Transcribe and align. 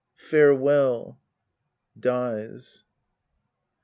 Farewell. 0.15 1.19
[Dies. 1.95 2.85